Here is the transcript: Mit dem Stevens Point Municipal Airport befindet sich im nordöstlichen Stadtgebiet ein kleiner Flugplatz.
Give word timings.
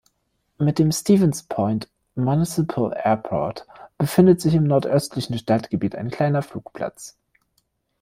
Mit 0.57 0.79
dem 0.79 0.91
Stevens 0.91 1.43
Point 1.43 1.87
Municipal 2.15 2.91
Airport 3.03 3.67
befindet 3.99 4.41
sich 4.41 4.55
im 4.55 4.63
nordöstlichen 4.63 5.37
Stadtgebiet 5.37 5.93
ein 5.95 6.09
kleiner 6.09 6.41
Flugplatz. 6.41 7.19